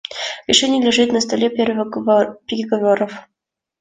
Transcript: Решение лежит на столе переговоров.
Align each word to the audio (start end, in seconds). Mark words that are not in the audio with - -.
Решение 0.47 0.81
лежит 0.83 1.11
на 1.11 1.21
столе 1.21 1.47
переговоров. 1.51 3.13